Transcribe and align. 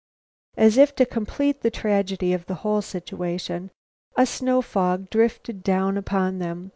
As 0.57 0.79
if 0.79 0.95
to 0.95 1.05
complete 1.05 1.61
the 1.61 1.69
tragedy 1.69 2.33
of 2.33 2.47
the 2.47 2.55
whole 2.65 2.81
situation, 2.81 3.69
a 4.17 4.25
snow 4.25 4.59
fog 4.63 5.11
drifted 5.11 5.61
down 5.61 5.95
upon 5.95 6.39
them. 6.39 6.69